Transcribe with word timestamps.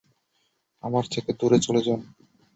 আমার 0.83 1.05
থেকে 1.13 1.31
দুরে 1.39 1.57
চলে 1.59 1.81
যান! 1.81 1.99